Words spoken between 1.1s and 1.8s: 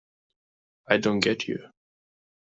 get you.